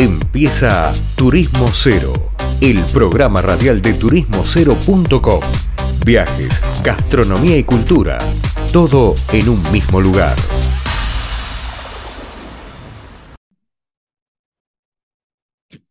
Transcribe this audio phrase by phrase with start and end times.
[0.00, 2.12] Empieza Turismo Cero,
[2.60, 5.40] el programa radial de turismocero.com.
[6.06, 8.16] Viajes, gastronomía y cultura,
[8.72, 10.36] todo en un mismo lugar.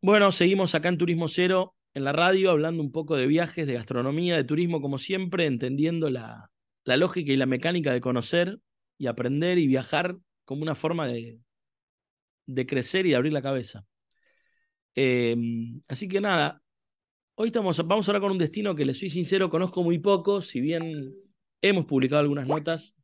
[0.01, 3.73] Bueno, seguimos acá en Turismo Cero, en la radio, hablando un poco de viajes, de
[3.73, 6.49] gastronomía, de turismo, como siempre, entendiendo la,
[6.85, 8.59] la lógica y la mecánica de conocer
[8.97, 10.15] y aprender y viajar
[10.45, 11.41] como una forma de,
[12.45, 13.85] de crecer y de abrir la cabeza.
[14.99, 16.59] Em, así que nada,
[17.35, 20.41] hoy estamos, vamos a hablar con un destino que les soy sincero, conozco muy poco,
[20.41, 21.13] si bien
[21.61, 22.95] hemos publicado algunas notas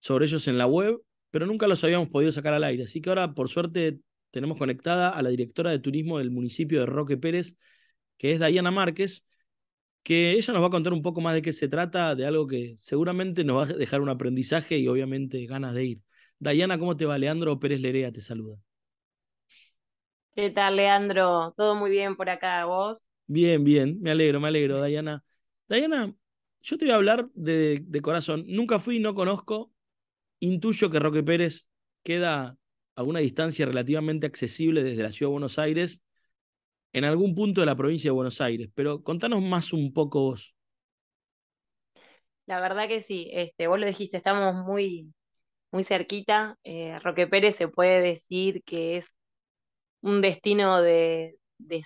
[0.00, 2.84] sobre ellos en la web, pero nunca los habíamos podido sacar al aire.
[2.84, 3.98] Así que ahora, por suerte,
[4.30, 7.56] tenemos conectada a la directora de turismo del municipio de Roque Pérez,
[8.16, 9.26] que es Dayana Márquez,
[10.04, 12.46] que ella nos va a contar un poco más de qué se trata, de algo
[12.46, 16.02] que seguramente nos va a dejar un aprendizaje y obviamente ganas de ir.
[16.38, 17.18] Dayana, ¿cómo te va?
[17.18, 18.58] Leandro Pérez Lerea te saluda.
[20.38, 21.52] ¿Qué tal, Leandro?
[21.56, 22.98] ¿Todo muy bien por acá, vos?
[23.26, 25.24] Bien, bien, me alegro, me alegro, Dayana.
[25.66, 26.14] Dayana,
[26.60, 28.44] yo te voy a hablar de, corazón.
[28.46, 29.72] Nunca fui, no conozco.
[30.38, 31.68] Intuyo que Roque Pérez
[32.04, 32.56] queda
[32.94, 36.04] a una distancia relativamente accesible desde la ciudad de Buenos Aires,
[36.92, 40.54] en algún punto de la provincia de Buenos Aires, pero contanos más un poco vos.
[42.46, 45.12] La verdad que sí, este, vos lo dijiste, estamos muy,
[45.72, 46.56] muy cerquita.
[46.62, 49.17] Eh, Roque Pérez se puede decir que es
[50.02, 51.36] un destino de,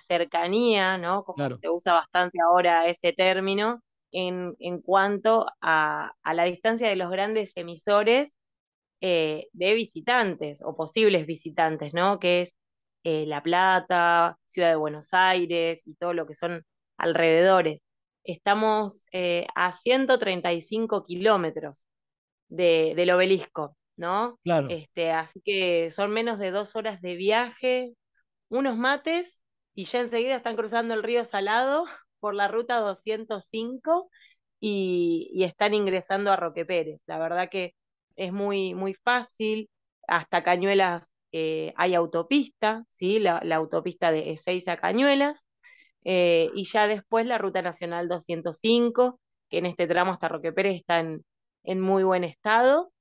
[0.07, 1.23] cercanía, ¿no?
[1.23, 7.09] Como se usa bastante ahora ese término, en, en cuanto a, la distancia de los
[7.09, 8.37] grandes emisores
[9.01, 12.19] eh, de visitantes o posibles visitantes, ¿no?
[12.19, 12.55] Que es
[13.03, 16.63] eh, La Plata, Ciudad de Buenos Aires y todo lo que son
[16.97, 17.81] alrededores.
[18.23, 21.87] Estamos eh, a 135 kilómetros
[22.47, 24.39] del obelisco, ¿no?
[24.43, 24.67] Claro.
[24.69, 27.93] Este, así que son menos de dos horas de viaje,
[28.53, 31.85] unos mates y ya enseguida están cruzando el río Salado
[32.19, 34.09] por la ruta 205
[34.59, 37.01] y, y están ingresando a Roque Pérez.
[37.05, 37.75] La verdad que
[38.15, 39.69] es muy, muy fácil.
[40.07, 43.19] Hasta Cañuelas eh, hay autopista, ¿sí?
[43.19, 45.45] la, autopista de Ezeiza a Cañuelas.
[46.05, 50.75] Eh, y ya después la ruta nacional 205, que en este tramo hasta Roque Pérez
[50.77, 51.25] está en,
[51.63, 52.93] en muy buen estado.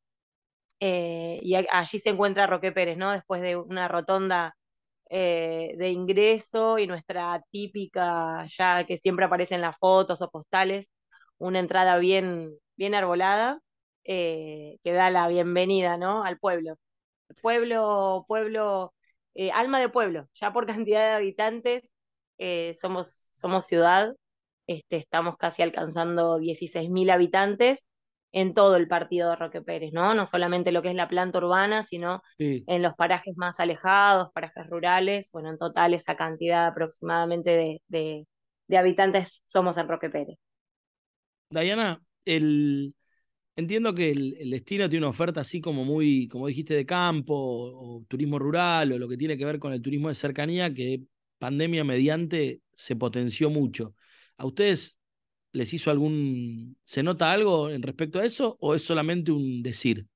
[0.80, 3.12] Eh, y allí se encuentra Roque Pérez, ¿no?
[3.12, 4.56] Después de una rotonda
[5.14, 10.90] eh, de ingreso y nuestra típica, ya que siempre aparece en las fotos o postales,
[11.38, 13.60] una entrada bien, bien arbolada
[14.04, 16.24] eh, que da la bienvenida ¿no?
[16.24, 16.78] al pueblo.
[17.42, 18.94] Pueblo, pueblo,
[19.34, 21.88] eh, alma de pueblo, ya por cantidad de habitantes
[22.80, 24.14] somos, somos ciudad,
[24.66, 27.84] este, estamos casi alcanzando 16.000 habitantes
[28.32, 30.14] en todo el partido de Roque Pérez, ¿no?
[30.14, 34.66] No solamente lo que es la planta urbana, sino en los parajes más alejados, parajes
[34.68, 35.30] rurales.
[35.32, 38.26] Bueno, en total esa cantidad aproximadamente de,
[38.76, 40.38] habitantes somos en Roque Pérez.
[41.50, 42.94] Dayana, el,
[43.54, 48.04] entiendo que el, destino tiene una oferta así como muy, como dijiste, de campo o,
[48.08, 51.02] turismo rural o lo que tiene que ver con el turismo de cercanía que
[51.38, 53.94] pandemia mediante se potenció mucho.
[54.38, 54.96] ¿A ustedes
[55.52, 60.06] les hizo algún, se nota algo en respecto a eso o es solamente un decir?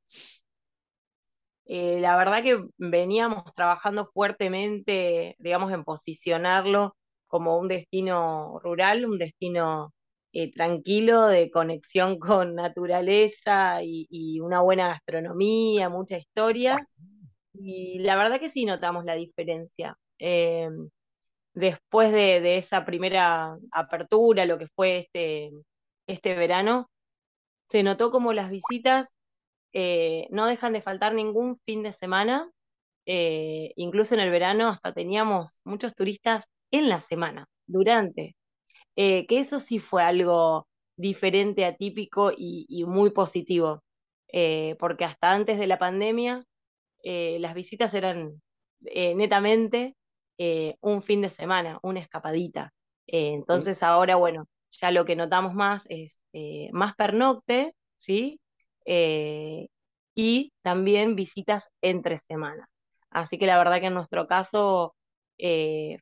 [1.66, 9.18] Eh, la verdad que veníamos trabajando fuertemente, digamos, en posicionarlo como un destino rural, un
[9.18, 9.92] destino
[10.32, 16.86] eh, tranquilo, de conexión con naturaleza y, una buena gastronomía, mucha historia.
[17.52, 19.96] Y la verdad que sí notamos la diferencia.
[20.18, 20.68] Eh,
[21.56, 25.50] después de, esa primera apertura, lo que fue este,
[26.06, 26.90] este verano,
[27.70, 29.08] se notó como las visitas
[29.72, 32.50] eh, no dejan de faltar ningún fin de semana,
[33.06, 38.36] eh, incluso en el verano hasta teníamos muchos turistas en la semana, durante,
[38.96, 43.82] eh, que eso sí fue algo diferente, atípico y muy positivo,
[44.78, 46.44] porque hasta antes de la pandemia
[47.04, 48.40] las visitas eran
[48.80, 49.94] netamente
[50.38, 52.72] eh, un fin de semana, una escapadita.
[53.06, 58.40] Eh, entonces ahora, bueno, ya lo que notamos más es eh, más pernocte, ¿sí?
[60.14, 62.68] y también visitas entre semanas.
[63.10, 64.94] Así que la verdad que en nuestro caso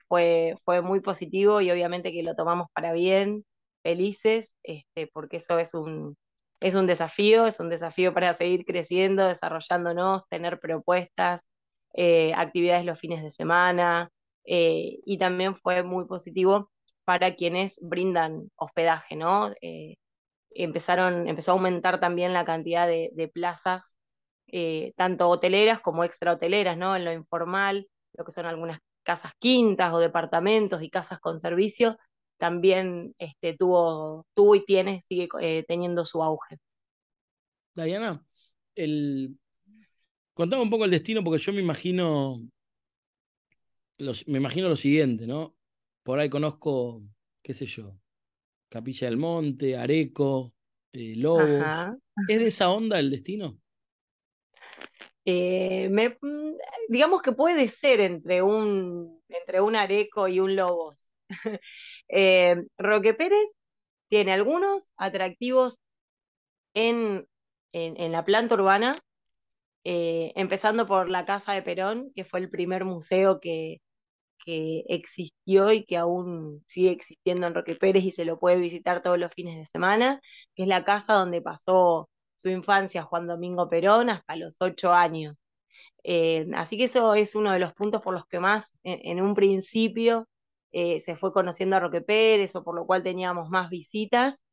[0.07, 3.45] fue, fue muy positivo y obviamente que lo tomamos para bien,
[3.83, 6.17] felices, este, porque eso es un,
[6.61, 11.41] es un desafío, es un desafío para seguir creciendo, desarrollándonos, tener propuestas,
[12.37, 14.11] actividades los fines de semana,
[14.45, 16.71] eh, y también fue muy positivo
[17.05, 19.53] para quienes brindan hospedaje, ¿no?
[19.61, 19.97] Eh,
[20.51, 23.99] empezaron, empezó a aumentar también la cantidad de, plazas
[24.97, 26.95] tanto hoteleras como extra hoteleras, ¿no?
[26.95, 31.99] En lo informal, lo que son algunas casas quintas o departamentos y casas con servicio,
[32.39, 35.29] también este, tuvo, tuvo y tiene, sigue
[35.67, 36.59] teniendo su auge.
[37.75, 38.23] Diana,
[38.77, 39.37] el...
[40.33, 42.41] contame un poco el destino, porque yo me imagino,
[43.99, 45.55] me imagino lo siguiente, ¿no?
[46.03, 47.03] Por ahí conozco,
[47.43, 47.97] qué sé yo,
[48.69, 50.53] Capilla del Monte, Areco,
[50.93, 51.65] eh, Lobos.
[52.29, 53.59] ¿Es de esa onda el destino?
[55.25, 56.53] Eh, mm,
[56.89, 61.11] digamos que puede ser entre un, entre un Areco y un Lobos.
[62.07, 63.51] Eh, Roque Pérez
[64.11, 65.79] tiene algunos atractivos
[66.75, 67.27] en
[67.75, 68.97] en, la planta urbana,
[69.85, 73.81] eh, empezando por la Casa de Perón, que fue el primer museo que,
[74.45, 79.03] que existió y que aún sigue existiendo en Roque Pérez y se lo puede visitar
[79.03, 80.21] todos los fines de semana,
[80.55, 85.37] que es la casa donde pasó su infancia Juan Domingo Perón hasta los ocho años.
[86.05, 89.35] Eh, así que eso es uno de los puntos por los que más en, un
[89.35, 90.29] principio
[90.73, 94.45] eh, se fue conociendo a Roque Pérez o por lo cual teníamos más visitas.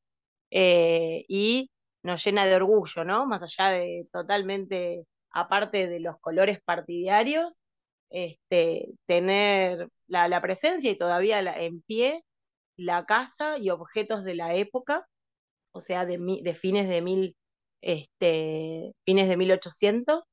[0.52, 1.70] y
[2.04, 3.26] nos llena de orgullo, ¿no?
[3.26, 7.58] Más allá de totalmente, aparte de los colores partidarios,
[8.10, 12.24] este, tener la, presencia y todavía en pie
[12.76, 15.08] la casa y objetos de la época,
[15.72, 17.36] o sea, de, de fines de mil,
[17.82, 20.24] este, fines de 1800,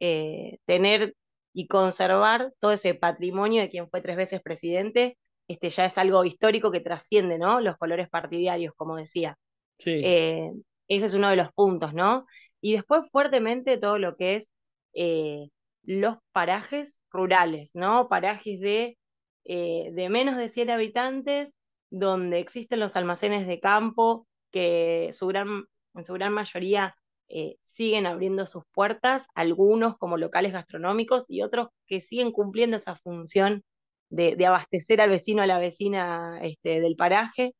[0.00, 1.14] eh, tener
[1.54, 6.24] y conservar todo ese patrimonio de quien fue tres veces presidente, este, ya es algo
[6.24, 7.60] histórico que trasciende, ¿no?
[7.60, 9.36] Los colores partidarios, como decía.
[9.78, 10.00] Sí.
[10.04, 10.50] Eh,
[10.88, 12.26] ese es uno de los puntos, ¿no?
[12.62, 14.48] Y después fuertemente todo lo que es
[14.94, 15.48] eh,
[15.82, 18.08] los parajes rurales, ¿no?
[18.08, 18.98] Parajes de,
[19.44, 21.52] eh, de menos de 100 habitantes,
[21.90, 25.64] donde existen los almacenes de campo, que su gran,
[25.94, 26.94] en su gran mayoría
[27.28, 32.94] eh, siguen abriendo sus puertas, algunos como locales gastronómicos y otros que siguen cumpliendo esa
[32.96, 33.64] función
[34.08, 37.54] de, abastecer al vecino, a la vecina este, del paraje.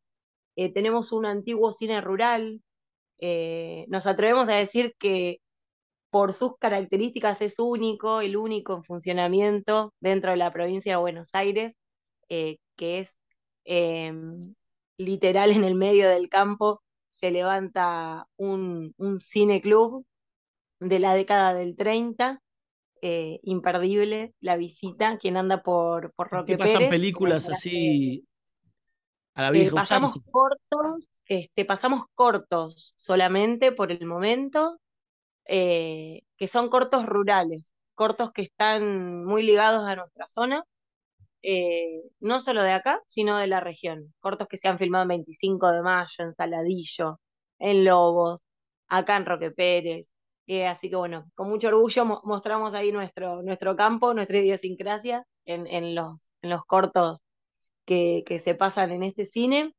[0.55, 2.61] tenemos un antiguo cine rural
[3.25, 5.41] eh, nos atrevemos a decir que
[6.11, 11.29] por sus características es único, el único en funcionamiento dentro de la provincia de Buenos
[11.33, 11.73] Aires,
[12.29, 13.17] eh, que es
[13.65, 14.55] em,
[14.99, 20.05] literal en el medio del campo, se levanta un, un cine club
[20.81, 22.43] de la década del 30,
[23.03, 28.27] eh, imperdible la visita, quien anda por, por Roque ¿Qué pasan películas así
[29.37, 34.79] eh, pasamos cortos, este, pasamos cortos solamente por el momento,
[35.47, 40.65] eh, que son cortos rurales, cortos que están muy ligados a nuestra zona,
[41.43, 44.15] eh, no solo de acá, sino de la región.
[44.21, 47.21] Cortos que se han filmado en 25 de mayo, en Saladillo,
[47.59, 48.41] en Lobos,
[48.89, 50.09] acá en Roque Pérez.
[50.69, 55.95] así que bueno, con mucho orgullo mostramos ahí nuestro, nuestro campo, nuestra idiosincrasia en, en,
[55.95, 57.22] los, en los cortos
[57.85, 59.75] que, se pasan en este cine,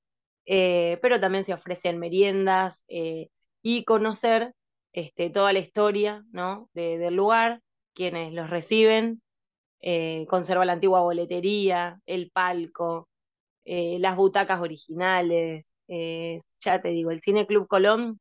[0.45, 3.29] eh, pero también se ofrecen meriendas eh,
[3.61, 4.53] y conocer
[4.91, 6.69] este, toda la historia ¿no?
[6.73, 7.61] del lugar,
[7.93, 9.21] quienes los reciben,
[9.81, 13.09] eh, conserva la antigua boletería, el palco,
[13.65, 18.19] las butacas originales, ya te digo, el Cine Club Colón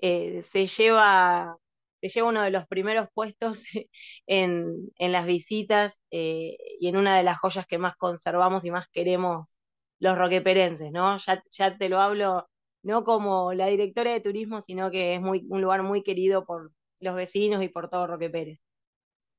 [0.00, 1.56] se lleva
[2.00, 3.64] se lleva uno de los primeros puestos
[4.26, 8.88] en, las visitas eh, y en una de las joyas que más conservamos y más
[8.88, 9.56] queremos
[10.00, 11.18] los roqueperenses, ¿no?
[11.18, 12.48] Ya, ya te lo hablo
[12.82, 16.72] no como la directora de turismo, sino que es muy, un lugar muy querido por
[17.00, 18.60] los vecinos y por todo Roque Pérez.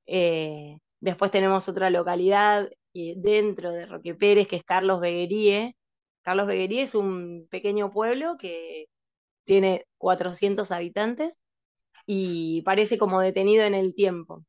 [0.07, 5.75] Eh, después tenemos otra localidad eh, dentro de Roque Pérez, que es Carlos Begueríe.
[6.23, 8.87] Carlos Begueríe es un pequeño pueblo que
[9.45, 11.33] tiene 400 habitantes
[12.11, 14.43] y parece como detenido en el tiempo.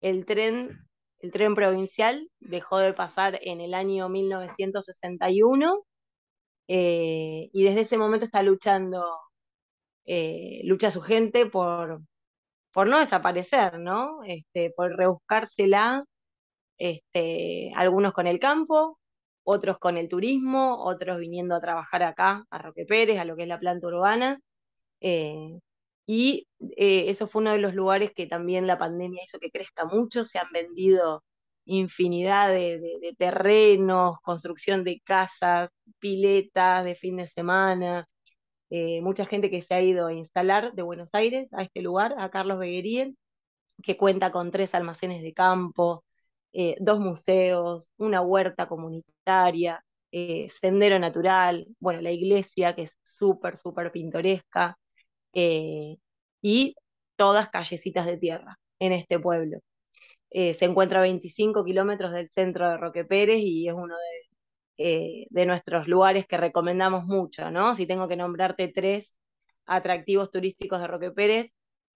[0.00, 0.88] El tren,
[1.20, 5.84] el tren provincial dejó de pasar en el año 1961
[6.68, 9.04] eh, y desde ese momento está luchando,
[10.06, 12.00] eh, lucha su gente por,
[12.72, 14.24] por no desaparecer, ¿no?
[14.24, 16.02] Este, por rebuscársela,
[16.78, 18.98] este, algunos con el campo,
[19.44, 23.42] otros con el turismo, otros viniendo a trabajar acá, a Roque Pérez, a lo que
[23.42, 24.40] es la planta urbana.
[25.00, 25.60] Eh,
[26.06, 29.84] y eh, eso fue uno de los lugares que también la pandemia hizo que crezca
[29.84, 31.24] mucho, se han vendido
[31.64, 38.08] infinidad de, terrenos, construcción de casas, piletas de fin de semana,
[38.70, 42.14] eh, mucha gente que se ha ido a instalar de Buenos Aires a este lugar,
[42.18, 43.16] a Carlos Beguerien,
[43.82, 46.04] que cuenta con tres almacenes de campo,
[46.52, 49.82] eh, dos museos, una huerta comunitaria,
[50.60, 54.78] sendero natural, bueno, la iglesia que es súper, súper pintoresca.
[55.38, 55.98] Eh,
[56.42, 56.76] y
[57.16, 59.58] todas callecitas de tierra en este pueblo.
[60.30, 63.94] Eh, se encuentra a 25 kilómetros del centro de Roque Pérez y es uno
[64.78, 67.74] de, eh, de, nuestros lugares que recomendamos mucho, ¿no?
[67.74, 69.14] Si tengo que nombrarte tres
[69.66, 71.52] atractivos turísticos de Roque Pérez,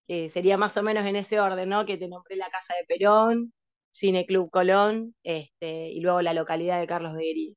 [0.08, 1.86] sería más o menos en ese orden, ¿no?
[1.86, 3.52] Que te nombré la Casa de Perón,
[3.92, 7.54] Cine Club Colón, este, y luego la localidad de Carlos de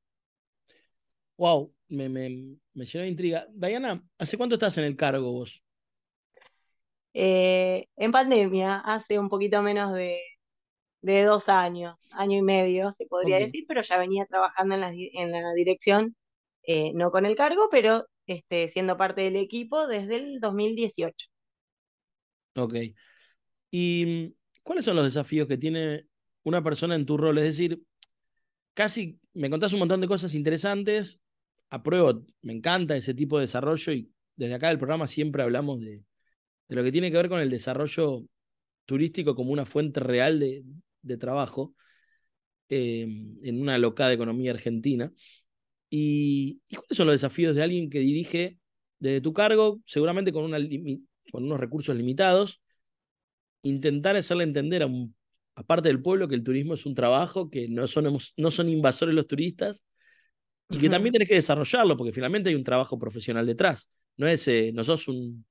[1.37, 3.47] Wow, me, me, me llenó de intriga.
[3.51, 5.62] Diana, ¿hace cuánto estás en el cargo vos?
[7.13, 10.19] Eh, en pandemia, hace un poquito menos de,
[11.01, 15.31] dos años, año y medio, se podría decir, pero ya venía trabajando en la, en
[15.31, 16.15] la dirección,
[16.63, 21.27] eh, no con el cargo, pero este, siendo parte del equipo desde el 2018.
[22.55, 22.75] Ok.
[23.71, 26.05] ¿Y cuáles son los desafíos que tiene
[26.43, 27.37] una persona en tu rol?
[27.39, 27.81] Es decir,
[28.73, 31.19] casi me contás un montón de cosas interesantes,
[31.69, 36.03] apruebo, me encanta ese tipo de desarrollo y desde acá del programa siempre hablamos de,
[36.73, 38.23] de lo que tiene que ver con el desarrollo
[38.85, 40.63] turístico como una fuente real de,
[41.03, 41.75] de trabajo
[42.69, 43.03] eh,
[43.43, 45.11] en una locada economía argentina.
[45.89, 48.57] Y, cuáles son los desafíos de alguien que dirige
[48.97, 50.57] desde tu cargo, seguramente con, una,
[51.31, 52.59] con unos recursos limitados,
[53.61, 55.15] intentar hacerle entender a, un,
[55.67, 59.13] parte del pueblo que el turismo es un trabajo, que no son, no son invasores
[59.13, 59.83] los turistas
[60.69, 63.89] y que también tenés que desarrollarlo, porque finalmente hay un trabajo profesional detrás.
[64.17, 65.45] No es, eh, no sos un,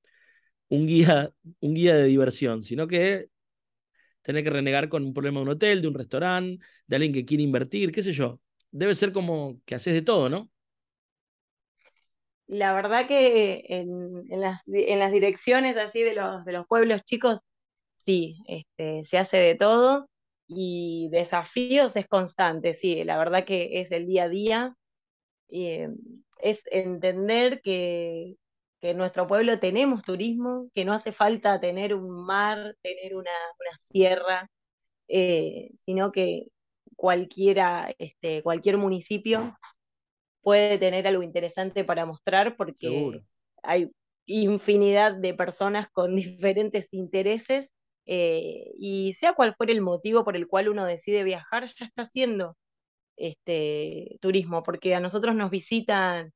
[0.73, 3.29] un guía, un guía de diversión, sino que
[4.23, 7.27] tener que renegar con un problema de un hotel, de un restaurante, de alguien que
[7.27, 8.41] quiere invertir, qué sé yo.
[8.71, 10.51] Debe ser como que haces de todo, ¿no?
[12.47, 17.41] La verdad que en, las, direcciones así de los, de los pueblos chicos,
[18.07, 20.09] sí, este, se hace de todo
[20.47, 24.77] y desafíos es constante, sí, la verdad que es el día a día,
[25.51, 25.89] eh,
[26.39, 28.37] es entender que,
[28.83, 33.31] que en nuestro pueblo tenemos turismo, que no hace falta tener un mar, tener una,
[33.85, 34.51] sierra,
[35.07, 36.49] eh, sino que
[36.97, 39.57] cualquiera, este, cualquier municipio
[40.43, 43.23] puede tener algo interesante para mostrar porque
[43.63, 43.89] hay
[44.27, 47.71] infinidad de personas con diferentes intereses
[48.07, 52.03] eh, y sea cual fuera el motivo por el cual uno decide viajar, ya está
[52.03, 52.57] haciendo
[53.17, 56.33] este turismo, porque a nosotros nos visitan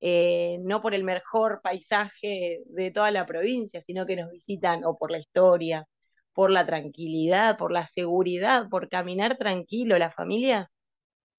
[0.00, 4.96] eh, no por el mejor paisaje de toda la provincia, sino que nos visitan o
[4.98, 5.86] por la historia,
[6.32, 9.98] por la tranquilidad, por la seguridad, por caminar tranquilo.
[9.98, 10.68] Las familias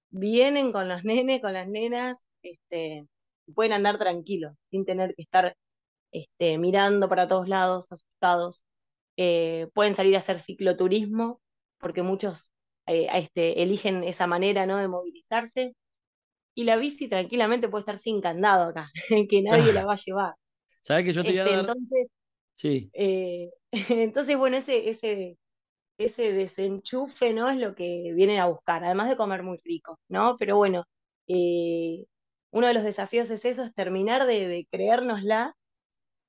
[0.10, 3.08] vienen con los nenes, con las nenas, este,
[3.56, 5.56] pueden andar tranquilos, sin tener que estar
[6.12, 8.64] este, mirando para todos lados, asustados.
[9.18, 11.42] Eh, pueden salir a hacer cicloturismo,
[11.80, 12.52] porque muchos
[12.88, 14.78] eh, este, eligen esa manera ¿no?
[14.78, 15.76] de movilizarse
[16.54, 18.90] y la bici tranquilamente puede estar sin candado acá,
[19.30, 20.34] que nadie la va a llevar.
[20.82, 21.60] ¿Sabes que yo te voy a este, dar?
[21.62, 22.08] Entonces,
[22.56, 22.90] sí.
[22.94, 23.50] Eh,
[23.90, 25.38] entonces, bueno, ese, ese,
[25.98, 27.50] ese desenchufe, ¿no?
[27.50, 30.38] Es lo que vienen a buscar, además de comer muy rico, ¿no?
[30.38, 30.86] Pero bueno,
[31.28, 32.06] eh,
[32.52, 35.56] uno de los desafíos es eso, es terminar de, de creérnosla,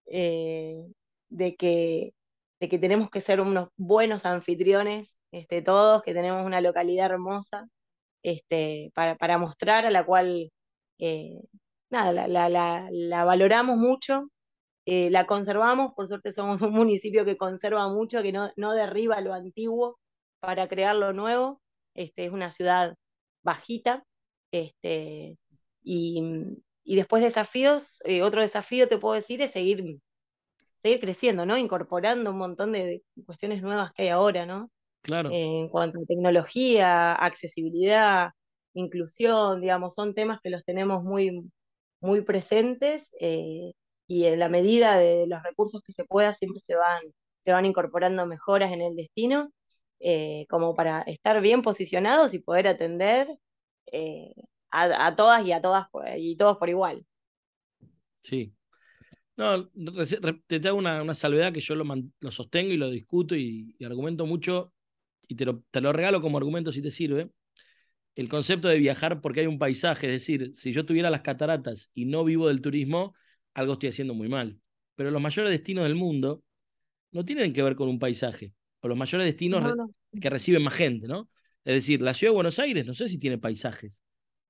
[0.06, 0.76] eh,
[1.28, 2.14] de, que,
[2.60, 7.68] de que tenemos que ser unos buenos anfitriones, este, todos, que tenemos una localidad hermosa,
[8.22, 10.50] este, para, mostrar, a la cual
[10.98, 11.40] eh,
[11.90, 14.28] nada, la, valoramos mucho,
[14.86, 19.20] eh, la conservamos, por suerte somos un municipio que conserva mucho, que no, no derriba
[19.20, 19.98] lo antiguo
[20.40, 21.60] para crear lo nuevo,
[21.94, 22.96] este, es una ciudad
[23.42, 24.04] bajita,
[24.52, 25.38] este,
[25.82, 26.22] y,
[26.84, 30.00] después desafíos, eh, otro desafío te puedo decir es seguir,
[30.82, 31.58] seguir creciendo, ¿no?
[31.58, 34.70] Incorporando un montón de, de cuestiones nuevas que hay ahora, ¿no?
[35.02, 35.30] Claro.
[35.32, 38.30] en cuanto a tecnología, accesibilidad,
[38.74, 41.50] inclusión, digamos, son temas que los tenemos muy,
[42.00, 43.72] muy presentes eh,
[44.06, 47.02] y en la medida de los recursos que se pueda siempre se van,
[47.44, 49.50] se van incorporando mejoras en el destino,
[50.00, 53.28] eh, como para estar bien posicionados y poder atender
[53.90, 54.32] eh,
[54.70, 57.04] a, todas y a todas y todos por igual.
[58.22, 58.54] Sí.
[59.36, 59.68] No,
[60.46, 61.84] te, hago una, salvedad que yo lo,
[62.20, 64.72] lo, sostengo y lo discuto y argumento mucho
[65.32, 67.30] y te lo, te lo regalo como argumento si te sirve,
[68.14, 71.90] el concepto de viajar porque hay un paisaje, es decir, si yo tuviera las cataratas
[71.94, 73.14] y no vivo del turismo,
[73.54, 74.60] algo estoy haciendo muy mal.
[74.94, 76.44] Pero los mayores destinos del mundo
[77.12, 79.74] no tienen que ver con un paisaje, o los mayores destinos
[80.20, 81.30] que reciben más gente, ¿no?
[81.64, 84.02] Es decir, la ciudad de Buenos Aires no sé si tiene paisajes.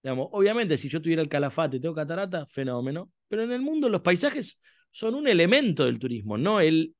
[0.02, 3.12] Digamos, obviamente, si yo tuviera el calafate y tengo catarata, fenómeno.
[3.28, 4.58] Pero en el mundo los paisajes
[4.90, 6.96] son un elemento del turismo, no el,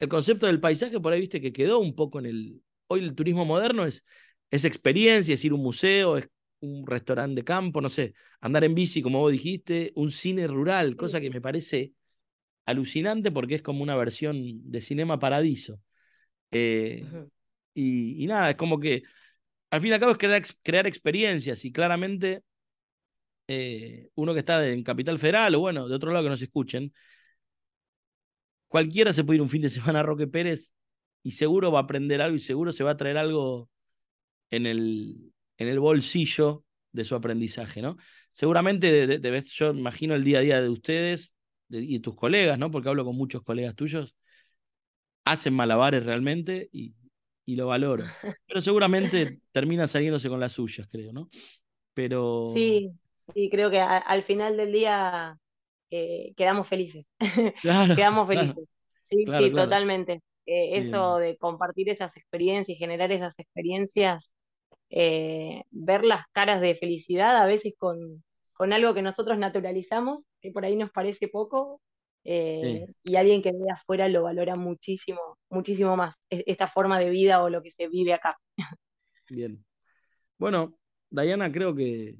[0.00, 3.14] el concepto del paisaje por ahí viste que quedó un poco en el, hoy el
[3.14, 4.04] turismo moderno es,
[4.50, 6.28] es experiencia, es ir a un museo, es
[6.60, 10.96] un restaurante de campo, no sé, andar en bici, como vos dijiste, un cine rural,
[10.96, 11.92] cosa que me parece
[12.66, 15.80] alucinante porque es como una versión de Cinema Paradiso.
[16.50, 17.04] Eh,
[17.74, 19.02] y, nada, es como que
[19.70, 22.42] al fin y al cabo es crear, crear experiencias y claramente
[23.46, 26.92] eh, uno que está en Capital Federal o bueno, de otro lado que nos escuchen,
[28.68, 30.74] cualquiera se puede ir un fin de semana a Roque Pérez
[31.22, 33.68] y seguro va a aprender algo y seguro se va a traer algo
[34.50, 37.96] en el, en el bolsillo de su aprendizaje, ¿no?
[38.32, 41.34] Seguramente debes, yo imagino el día a día de ustedes
[41.70, 42.70] y tus colegas, ¿no?
[42.70, 44.14] Porque hablo con muchos colegas tuyos,
[45.24, 46.94] hacen malabares realmente y,
[47.44, 48.04] y lo valoro.
[48.46, 51.28] Pero seguramente terminan saliéndose con las suyas, creo, ¿no?
[51.94, 52.50] Pero...
[52.52, 52.90] Sí,
[53.34, 55.36] sí, creo que al final del día
[55.90, 57.06] eh, quedamos felices.
[57.96, 58.64] quedamos felices.
[59.02, 60.22] Sí, sí, totalmente.
[60.50, 64.30] Eh, eso de compartir esas experiencias y generar esas experiencias,
[64.88, 68.24] eh, ver las caras de felicidad a veces con,
[68.54, 71.80] con, algo que nosotros naturalizamos, que por ahí nos parece poco,
[72.24, 77.42] y alguien que ve afuera lo valora muchísimo, muchísimo más, e, esta forma de vida
[77.42, 78.36] o lo que se vive acá.
[79.30, 79.64] Bien.
[80.38, 80.78] Bueno,
[81.10, 82.16] Dayana, creo que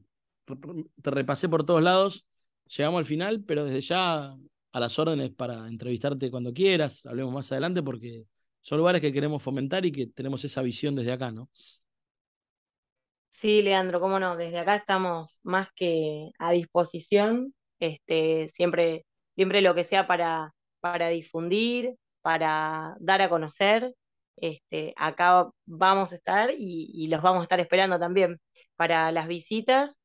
[1.02, 2.26] te repasé por todos lados
[2.68, 4.36] llegamos al final, pero desde ya
[4.72, 8.24] a las órdenes para entrevistarte cuando quieras, hablemos más adelante porque
[8.60, 11.48] son lugares que queremos fomentar y que tenemos esa visión desde acá, ¿no?
[13.30, 19.06] Sí, Leandro, cómo no, desde acá estamos más que a disposición, este, siempre,
[19.36, 23.94] siempre lo que sea para, para difundir, para dar a conocer,
[24.36, 28.40] este, acá vamos a estar y, los vamos a estar esperando también
[28.76, 29.98] para las visitas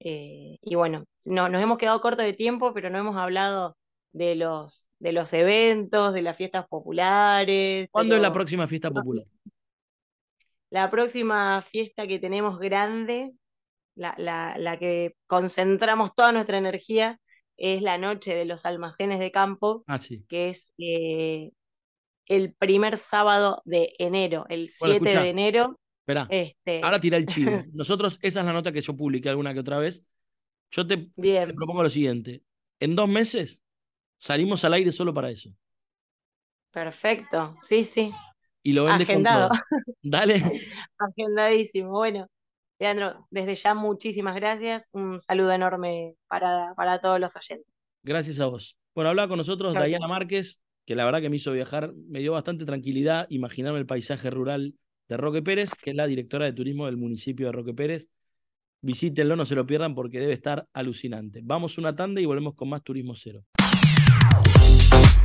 [0.00, 3.76] eh, y bueno, no, nos hemos quedado cortos de tiempo, pero no hemos hablado
[4.12, 7.88] de los, de los eventos, de las fiestas populares.
[7.90, 9.24] ¿Cuándo es la próxima fiesta popular?
[10.70, 13.32] La próxima fiesta que tenemos grande,
[13.94, 17.18] la, la, la, que concentramos toda nuestra energía,
[17.56, 20.24] es la noche de los almacenes de campo, ah, sí.
[20.28, 21.50] que es eh,
[22.26, 25.78] el primer sábado de enero, el 7 de enero.
[26.06, 26.80] Espera, este...
[26.82, 27.50] ahora tira el chivo.
[27.74, 30.04] Nosotros, esa es la nota que yo publiqué alguna que otra vez.
[30.70, 31.10] Yo te,
[31.54, 32.42] propongo lo siguiente.
[32.78, 33.62] En dos meses
[34.20, 35.50] salimos al aire solo para eso.
[36.70, 38.12] Perfecto, sí, sí.
[38.62, 39.48] Y lo vendes Agendado.
[40.02, 40.68] Dale.
[40.98, 41.90] Agendadísimo.
[41.90, 42.28] Bueno,
[42.78, 44.88] Leandro, desde ya muchísimas gracias.
[44.92, 47.66] Un saludo enorme para, para todos los oyentes.
[48.02, 48.76] Gracias a vos.
[48.94, 52.32] Bueno, hablaba con nosotros Dayana Márquez, que la verdad que me hizo viajar, me dio
[52.32, 54.74] bastante tranquilidad imaginarme el paisaje rural
[55.08, 58.08] de Roque Pérez, que es la directora de turismo del municipio de Roque Pérez.
[58.82, 61.40] Visítenlo, no se lo pierdan porque debe estar alucinante.
[61.42, 63.44] Vamos una tanda y volvemos con más Turismo Cero.